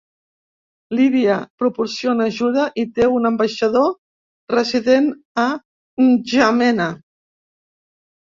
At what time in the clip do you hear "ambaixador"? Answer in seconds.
3.29-3.93